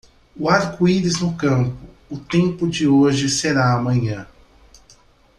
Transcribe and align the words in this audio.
O 0.35 0.49
arco-íris 0.49 1.21
no 1.21 1.35
campo, 1.37 1.77
o 2.09 2.17
tempo 2.17 2.67
de 2.67 2.87
hoje 2.87 3.29
será 3.29 3.71
amanhã. 3.75 4.27